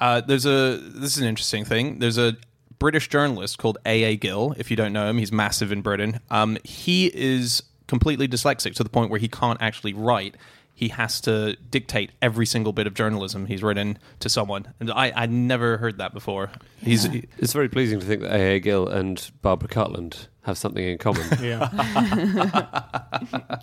[0.00, 1.98] Uh, there's a this is an interesting thing.
[1.98, 2.36] There's a
[2.78, 4.02] British journalist called A.
[4.04, 4.16] A.
[4.16, 4.54] Gill.
[4.58, 6.20] If you don't know him, he's massive in Britain.
[6.30, 10.36] Um, he is completely dyslexic to the point where he can't actually write.
[10.74, 14.66] he has to dictate every single bit of journalism he's written to someone.
[14.78, 16.50] And I I never heard that before.
[16.82, 18.60] He's he- It's very pleasing to think that A.A.
[18.60, 21.24] Gill and Barbara Cartland have something in common.
[21.42, 21.70] Yeah.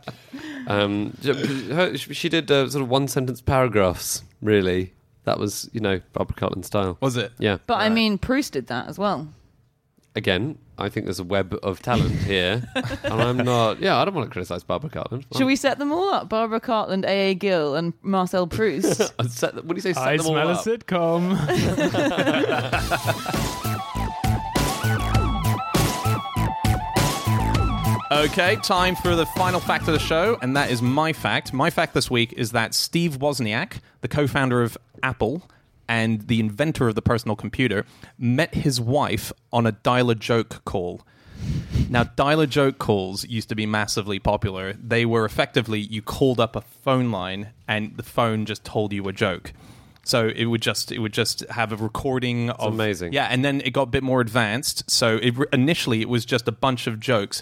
[0.68, 1.14] um,
[1.96, 4.94] she did uh, sort of one sentence paragraphs, really.
[5.26, 6.98] That was, you know, Barbara Cartland style.
[7.02, 7.32] was it?
[7.40, 7.58] Yeah.
[7.68, 9.28] But I mean, Proust did that as well.
[10.16, 12.64] Again, I think there's a web of talent here.
[12.76, 15.26] and I'm not, yeah, I don't want to criticize Barbara Cartland.
[15.36, 16.30] Should we set them all up?
[16.30, 17.34] Barbara Cartland, A.A.
[17.36, 19.14] Gill, and Marcel Proust.
[19.20, 19.94] I'd set, what do you say?
[19.94, 20.64] Set I them all smell a up?
[20.66, 21.40] sitcom.
[28.12, 31.52] Okay, time for the final fact of the show, and that is my fact.
[31.52, 35.44] My fact this week is that Steve Wozniak, the co founder of Apple
[35.88, 37.86] and the inventor of the personal computer,
[38.18, 41.02] met his wife on a dial a joke call.
[41.90, 44.74] Now, dial a joke calls used to be massively popular.
[44.74, 49.08] They were effectively you called up a phone line and the phone just told you
[49.08, 49.54] a joke.
[50.06, 53.14] So it would just it would just have a recording of amazing.
[53.14, 54.90] Yeah, and then it got a bit more advanced.
[54.90, 57.42] So it, initially it was just a bunch of jokes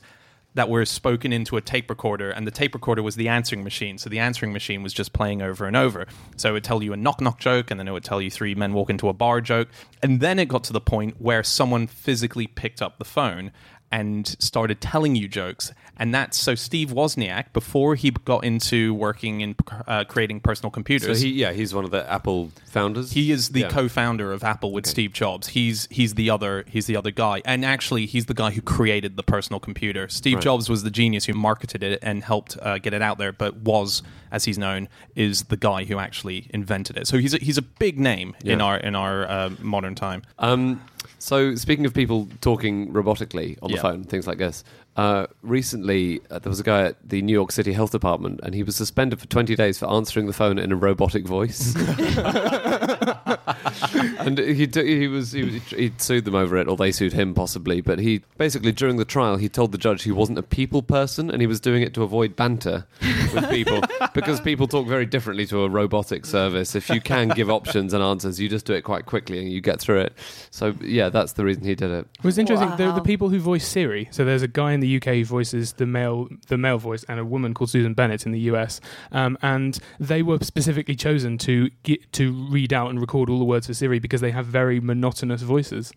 [0.54, 3.98] that were spoken into a tape recorder, and the tape recorder was the answering machine.
[3.98, 6.08] So the answering machine was just playing over and over.
[6.36, 8.30] So it would tell you a knock knock joke, and then it would tell you
[8.30, 9.70] three men walk into a bar joke.
[10.04, 13.52] And then it got to the point where someone physically picked up the phone
[13.92, 15.72] and started telling you jokes.
[15.98, 19.56] And that's so Steve Wozniak, before he got into working in
[19.88, 23.12] uh, creating personal So computers, he, yeah, he's one of the Apple founders.
[23.12, 23.70] he is the Yeah.
[23.70, 25.50] co-founder of Apple with Steve Jobs.
[25.50, 29.16] He's he's the other he's the other guy, and actually he's the guy who created
[29.16, 30.08] the personal computer.
[30.10, 30.44] Steve Right.
[30.44, 33.58] Jobs was the genius who marketed it and helped uh, get it out there, but
[33.58, 34.02] was,
[34.32, 37.06] as he's known, is the guy who actually invented it.
[37.08, 40.24] So he's a, he's a big name in our in our uh, modern time.
[40.40, 40.82] Um,
[41.22, 43.82] so speaking of people talking robotically on the Yeah.
[43.82, 44.64] phone, things like this.
[44.98, 48.54] Uh, recently, uh, there was a guy at the New York City Health Department, and
[48.54, 51.74] he was suspended for 20 days for answering the phone in a robotic voice.
[54.20, 57.14] and he d- he was he, was- he sued them over it, or they sued
[57.14, 57.82] him possibly.
[57.82, 61.30] But he basically during the trial he told the judge he wasn't a people person,
[61.32, 62.86] and he was doing it to avoid banter
[63.34, 63.82] with people
[64.14, 66.76] because people talk very differently to a robotic service.
[66.76, 69.62] If you can give options and answers, you just do it quite quickly and you
[69.62, 70.14] get through it.
[70.52, 72.08] So yeah, that's the reason he did it.
[72.20, 72.70] It was interesting.
[72.78, 74.08] The, the people who voice Siri.
[74.12, 77.20] So there's a guy in the UK who voices the male the male voice, and
[77.20, 78.82] a woman called Susan Bennett in the US.
[79.12, 83.46] Um, and they were specifically chosen to get, to read out and record all the
[83.46, 85.92] words for Siri because they have very monotonous voices.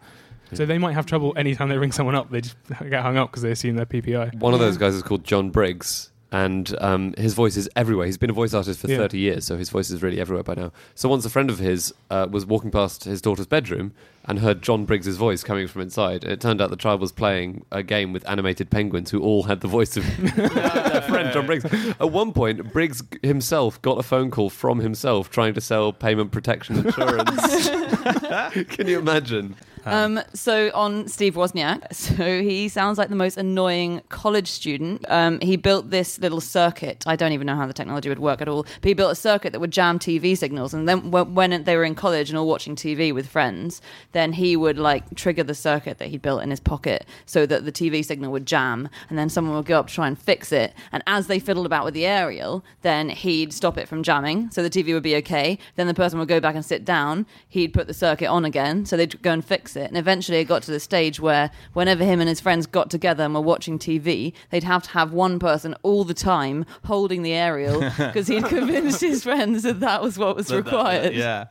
[0.53, 2.31] So they might have trouble anytime they ring someone up.
[2.31, 2.57] They just
[2.91, 4.39] get hung up because they assume they're PPI.
[4.39, 8.07] One of those guys is called Jon Briggs, and um, his voice is everywhere.
[8.07, 8.99] He's been a voice artist for Yeah.
[8.99, 10.73] 30 years, so his voice is really everywhere by now.
[10.95, 13.93] So once a friend of his uh, was walking past his daughter's bedroom
[14.27, 16.25] and heard Jon Briggs' voice coming from inside.
[16.25, 19.61] It turned out the child was playing a game with animated penguins who all had
[19.61, 20.05] the voice of
[20.37, 21.65] their friend Jon Briggs.
[21.65, 26.33] At one point, Briggs himself got a phone call from himself trying to sell payment
[26.33, 27.69] protection insurance.
[28.69, 29.57] Can you imagine?
[29.87, 35.05] Um, so on Steve Wozniak, so he sounds like the most annoying college student.
[35.09, 37.05] Um, he built this little circuit.
[37.07, 38.63] I don't even know how the technology would work at all.
[38.63, 41.85] But he built a circuit that would jam TV signals, and then when they were
[41.85, 43.81] in college and all watching TV with friends,
[44.15, 47.67] then he would like trigger the circuit that he'd built in his pocket so that
[47.67, 50.53] the TV signal would jam, and then someone would go up to try and fix
[50.53, 50.73] it.
[50.91, 54.63] And as they fiddled about with the aerial, then he'd stop it from jamming, so
[54.63, 55.59] the TV would be okay.
[55.77, 57.27] Then the person would go back and sit down.
[57.49, 59.89] He'd put the circuit on again, so they'd go and fix it.
[59.89, 63.25] And eventually, it got to the stage where whenever him and his friends got together
[63.25, 67.33] and were watching TV, they'd have to have one person all the time holding the
[67.33, 71.15] aerial because he'd convinced his friends that that was what was required.
[71.15, 71.47] Yeah.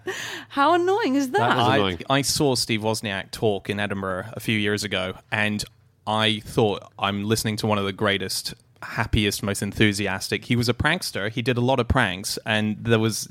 [0.49, 1.39] How annoying is that?
[1.39, 2.13] That was I.
[2.13, 5.63] I saw Steve Wozniak talk in Edinburgh a few years ago, and
[6.07, 10.43] I thought I'm listening to one of the greatest, happiest, most enthusiastic.
[10.45, 11.29] He was a prankster.
[11.31, 13.27] He did a lot of pranks, and there was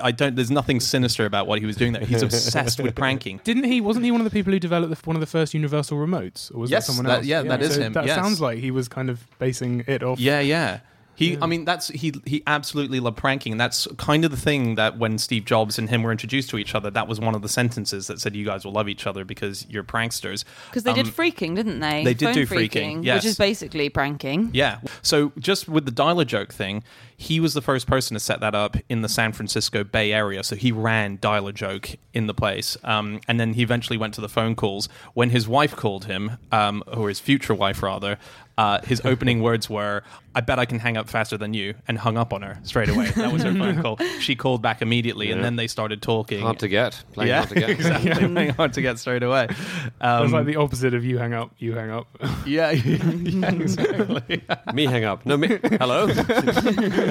[0.00, 0.36] I don't.
[0.36, 2.04] There's nothing sinister about what he was doing there.
[2.04, 3.40] He's obsessed with pranking.
[3.44, 3.80] Didn't he?
[3.80, 6.54] Wasn't he one of the people who developed the, one of the first universal remotes,
[6.54, 7.26] or was Yes, that someone that- else?
[7.26, 8.14] yeah, that is so him, That yes.
[8.14, 10.20] sounds like he was kind of basing it off.
[10.20, 10.80] Yeah, yeah.
[11.14, 12.14] He, I mean, that's he.
[12.24, 15.90] He absolutely loved pranking, and that's kind of the thing that when Steve Jobs and
[15.90, 18.44] him were introduced to each other, that was one of the sentences that said, "You
[18.46, 22.02] guys will love each other because you're pranksters." Because they Um, did phreaking, didn't they?
[22.02, 23.22] they did Phone do phreaking, yes.
[23.22, 24.50] which is basically pranking.
[24.54, 24.78] Yeah.
[25.02, 26.82] So just with the dialer joke thing,
[27.22, 30.42] he was the first person to set that up in the San Francisco Bay Area.
[30.42, 34.20] So he ran dialer joke in the place, um, and then he eventually went to
[34.20, 34.88] the phone calls.
[35.14, 38.18] When his wife called him, um, or his future wife rather,
[38.58, 40.02] uh, his opening words were,
[40.34, 42.88] "I bet I can hang up faster than you," and hung up on her straight
[42.90, 43.10] away.
[43.10, 43.98] That was her phone call.
[44.20, 46.42] She called back immediately, and then they started talking.
[46.42, 47.02] Hard to get.
[47.12, 47.70] Playing yeah, hard to get.
[47.78, 48.28] exactly.
[48.28, 49.44] Playing hard to get straight away.
[49.44, 49.56] It
[50.00, 52.06] Um, was like the opposite of you hang up, you hang up.
[52.46, 54.42] yeah, yeah, exactly.
[54.74, 55.24] me hang up.
[55.26, 55.58] No, me.
[55.80, 56.06] Hello.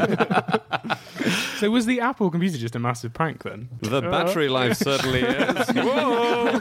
[1.62, 3.70] So was the Apple computer just a massive prank then?
[3.82, 4.10] The oh.
[4.10, 5.70] battery life certainly is.
[5.76, 6.60] Whoa!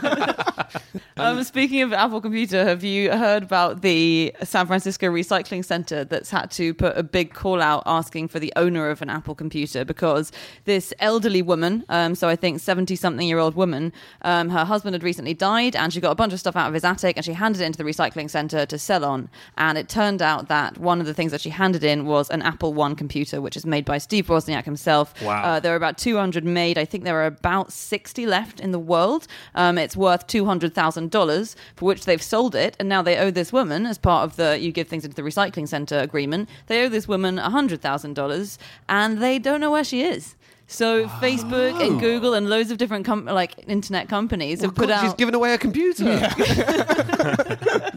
[1.17, 6.31] Um, speaking of Apple Computer, have you heard about the San Francisco Recycling Center that's
[6.31, 9.85] had to put a big call out asking for the owner of an Apple computer
[9.85, 10.31] because
[10.65, 13.93] this elderly woman, um, so I think 70 something year old woman,
[14.23, 16.73] um, her husband had recently died and she got a bunch of stuff out of
[16.73, 19.29] his attic and she handed it into the recycling center to sell on.
[19.57, 22.41] And it turned out that one of the things that she handed in was an
[22.41, 25.13] Apple One computer, which is made by Steve Wozniak himself.
[25.21, 25.43] Wow.
[25.43, 26.77] Uh, there are about 200 made.
[26.77, 29.27] I think there are about 60 left in the world.
[29.55, 30.25] Um, it's worth
[30.59, 32.75] $200,000 for which they've sold it.
[32.79, 35.21] And now they owe this woman, as part of the you give things into the
[35.21, 38.57] recycling center agreement, they owe this woman $100,000
[38.89, 40.35] and they don't know where she is.
[40.67, 45.01] So Facebook and Google and loads of different com- like internet companies have put God,
[45.01, 46.05] She's given away a computer.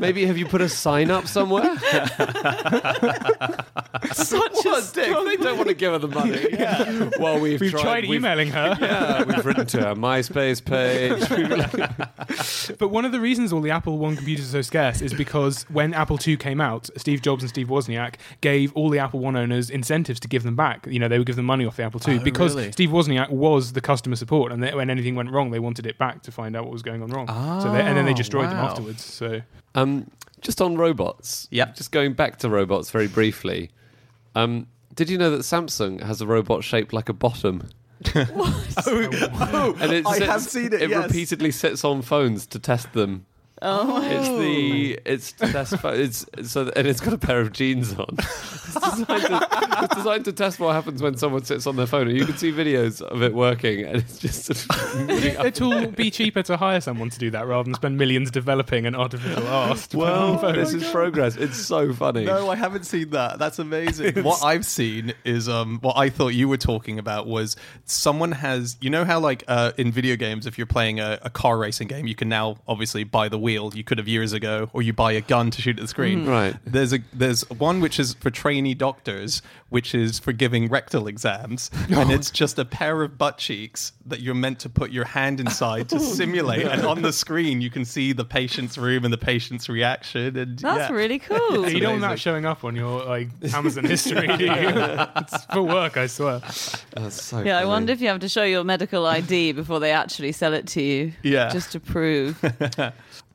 [0.05, 1.77] Maybe have you put a sign up somewhere?
[4.12, 5.14] such a dick?
[5.25, 6.49] They don't want to give her the money.
[7.19, 8.77] Well, we've, We've tried, we've- emailing her.
[8.85, 11.27] Yeah, we've written to her MySpace page.
[12.79, 15.62] But one of the reasons all the Apple One computers are so scarce is because
[15.71, 19.37] when Apple II came out, Steve Jobs and Steve Wozniak gave all the Apple One
[19.37, 20.87] owners incentives to give them back.
[20.88, 22.73] You know, they would give them money off the Apple II Oh, because really?
[22.73, 25.97] Steve Wozniak was the customer support, and they, when anything went wrong, they wanted it
[25.99, 27.27] back to find out what was going on wrong.
[27.62, 29.03] so they, and then they ah, destroyed them afterwards.
[29.05, 29.40] So
[29.75, 30.11] Um,
[30.41, 31.49] just on robots.
[31.51, 31.73] Yeah.
[31.73, 33.71] Just going back to robots very briefly.
[34.35, 37.69] Um, did you know that Samsung has a robot shaped like a bottom?
[38.15, 41.07] oh, And it I have seen it, It yes.
[41.07, 43.27] repeatedly sits on phones to test them.
[43.66, 47.94] Oh, It's the it's to test it's so and it's got a pair of jeans
[47.94, 48.07] on.
[48.18, 49.48] It's designed, to,
[49.83, 52.09] it's designed to test what happens when someone sits on their phone.
[52.09, 54.59] And you can see videos of it working, and it's just sort
[54.94, 57.74] of moving up it will be cheaper to hire someone to do that rather than
[57.74, 59.87] spend millions developing an artificial arse.
[59.87, 60.72] to put on Well, phones.
[60.72, 61.37] this is progress.
[61.37, 62.24] It's so funny.
[62.24, 63.38] No, I haven't seen that.
[63.38, 64.22] That's amazing.
[64.24, 68.77] what I've seen is um, what I thought you were talking about was someone has
[68.81, 71.87] you know how like uh, in video games if you're playing a, a car racing
[71.88, 74.93] game you can now obviously buy the wheel you could have years ago or you
[74.93, 76.21] buy a gun to shoot at the screen.
[76.21, 76.31] Mm-hmm.
[76.31, 76.57] Right.
[76.64, 81.71] There's a there's one which is for trainee doctors which is for giving rectal exams
[81.90, 85.40] and it's just a pair of butt cheeks that you're meant to put your hand
[85.40, 89.12] inside to oh, simulate and on the screen you can see the patient's room and
[89.12, 90.97] the patient's reaction and that's yeah.
[90.97, 91.69] really cool.
[91.69, 92.17] you don't want that amazing.
[92.17, 94.53] showing up on your like Amazon history, do you?
[95.17, 96.40] it's for work, I swear.
[96.40, 99.93] That's so Yeah, I wonder if you have to show your medical ID before they
[99.93, 101.12] actually sell it to you.
[101.23, 101.51] Yeah.
[101.51, 102.40] Just to prove.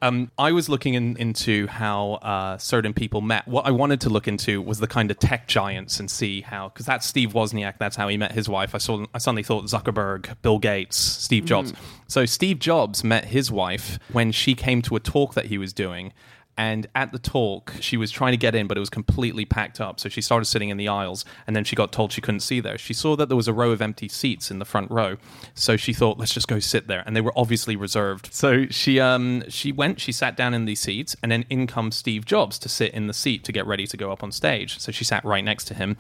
[0.01, 3.47] Um, I was looking in, into how uh, certain people met.
[3.47, 6.69] What I wanted to look into was the kind of tech giants and see how,
[6.69, 7.73] because that's Steve Wozniak.
[7.79, 8.73] That's how he met his wife.
[8.73, 9.05] I saw.
[9.13, 11.73] I suddenly thought Zuckerberg, Bill Gates, Steve Jobs.
[12.07, 15.73] So Steve Jobs met his wife when she came to a talk that he was
[15.73, 16.13] doing.
[16.59, 19.79] And at the talk, she was trying to get in, but it was completely packed
[19.79, 19.97] up.
[19.97, 22.59] So she started sitting in the aisles, and then she got told she couldn't see
[22.59, 22.77] there.
[22.77, 25.15] She saw that there was a row of empty seats in the front row,
[25.53, 28.33] so she thought, "Let's just go sit there." And they were obviously reserved.
[28.33, 31.95] So she um she went, she sat down in these seats, and then in comes
[31.95, 34.79] Steve Jobs to sit in the seat to get ready to go up on stage.
[34.79, 35.95] So she sat right next to him,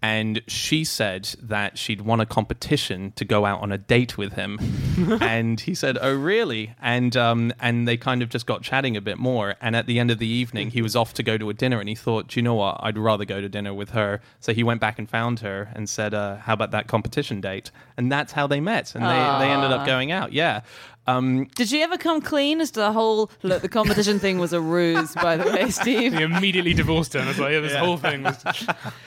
[0.00, 4.32] and she said that she'd won a competition to go out on a date with
[4.32, 4.58] him,
[5.20, 9.02] and he said, "Oh, really?" And um and they kind of just got chatting a
[9.02, 11.50] bit more, and at the end of the evening, he was off to go to
[11.50, 12.78] a dinner, and he thought, "Do you know what?
[12.80, 15.88] I'd rather go to dinner with her." So he went back and found her and
[15.88, 19.52] said, uh, "How about that competition date?" And that's how they met, and they they
[19.52, 20.32] ended up going out.
[20.32, 20.62] Yeah.
[21.08, 23.62] Um, Did she ever come clean as to the whole look?
[23.62, 26.12] The competition thing was a ruse, by the way, Steve.
[26.12, 28.44] He immediately divorced her, and I was like, yeah, this whole thing was.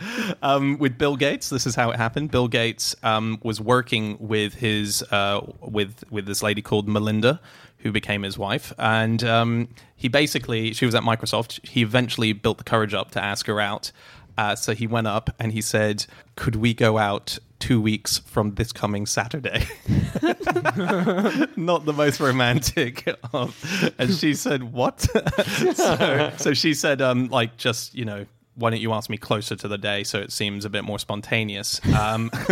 [0.42, 2.32] um, with Bill Gates, this is how it happened.
[2.32, 7.40] Bill Gates um, was working with his uh, with with this lady called Melinda,
[7.84, 11.66] who became his wife, and um, he basically she was at Microsoft.
[11.68, 13.92] He eventually built the courage up to ask her out.
[14.38, 18.56] Uh, so he went up and he said, "Could we go out two weeks from
[18.56, 19.66] this coming Saturday?"
[21.56, 23.08] Not the most romantic.
[23.34, 25.02] Of, and she said, "What?"
[25.76, 29.56] so, so she said, um, "Like just you know." Why don't you ask me closer
[29.56, 31.80] to the day so it seems a bit more spontaneous?
[31.98, 32.30] Um,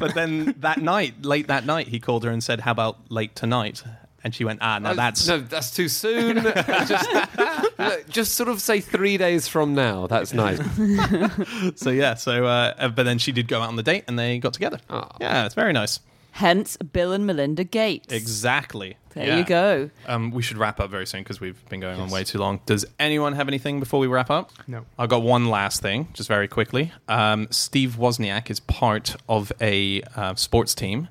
[0.00, 3.36] but then that night, late that night, he called her and said, "How about late
[3.36, 3.84] tonight?"
[4.26, 6.42] And she went, "Ah, no, that's no, that's too soon.
[6.42, 7.08] just,
[7.78, 10.08] look, just sort of say three days from now.
[10.08, 10.58] That's nice.
[11.76, 14.40] so yeah." So, uh, but then she did go out on the date, and they
[14.40, 14.80] got together.
[14.90, 15.06] Oh.
[15.20, 16.00] Yeah, it's very nice.
[16.32, 18.12] Hence, Bill and Melinda Gates.
[18.12, 18.96] Exactly.
[19.14, 19.36] There Yeah.
[19.38, 19.90] you go.
[20.08, 22.58] Um, we should wrap up very soon because we've been going on way too long.
[22.66, 24.50] Does anyone have anything before we wrap up?
[24.66, 24.84] No.
[24.98, 26.90] I've got one last thing, just very quickly.
[27.08, 31.08] Um, Steve Wozniak is part of a uh, sports team,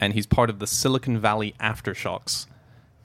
[0.00, 2.46] and he's part of the Silicon Valley Aftershocks.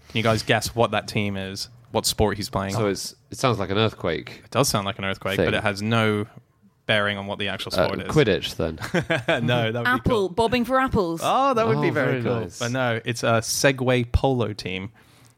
[0.10, 1.70] Can you guys guess what that team is?
[1.92, 2.74] What sport he's playing?
[2.74, 4.42] So it's, it sounds like an earthquake.
[4.46, 5.46] it does sound like an earthquake, Thing.
[5.46, 6.26] but it has no
[6.86, 8.08] bearing on what the actual Uh, sport is.
[8.08, 8.76] Quidditch, then.
[9.46, 10.30] no, that would be Apple cool.
[10.30, 11.22] bobbing for apples.
[11.24, 12.42] Oh, that would be Oh, very, very cool.
[12.42, 12.60] nice.
[12.60, 14.92] But no, it's a Segway polo team.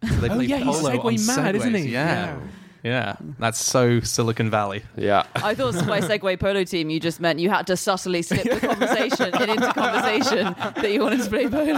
[0.08, 1.84] So they Oh, play yeah, he's Segway on mad, isn't Segways.
[1.86, 1.90] he?
[1.92, 2.38] Yeah.
[2.88, 3.16] Yeah.
[3.40, 4.84] That's so Silicon Valley.
[4.96, 5.26] yeah.
[5.36, 8.60] I thought by Segway Polo Team you just meant you had to subtly slip the
[8.60, 11.78] conversation and into conversation that you wanted to play polo.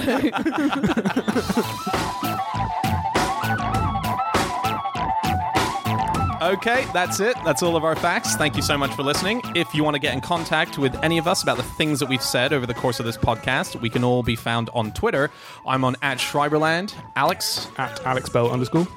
[6.41, 7.35] Okay, that's it.
[7.43, 8.35] That's all of our facts.
[8.37, 9.41] Thank you so much for listening.
[9.55, 12.07] If you want to get in contact with any of us about the things that
[12.07, 15.29] we've said over the course of this podcast, we can all be found on Twitter.
[15.67, 18.87] I'm on at Schreiberland, Alex, At Alex Bell underscore.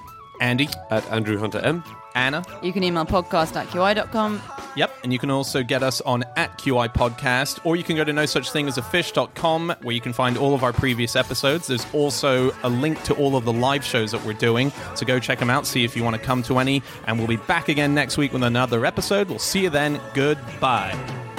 [0.40, 1.82] Andy, At Andrew Hunter M.
[2.14, 2.42] Anna.
[2.62, 4.42] You can email podcast at qi.com.
[4.74, 8.04] Yep, and you can also get us on at QI Podcast, or you can go
[8.04, 11.14] to no such thing as a fish.com where you can find all of our previous
[11.14, 11.66] episodes.
[11.66, 15.18] There's also a link to all of the live shows that we're doing, so go
[15.18, 17.68] check them out, see if you want to come to any, and we'll be back
[17.68, 19.28] again next week with another episode.
[19.28, 20.00] We'll see you then.
[20.14, 21.31] Goodbye.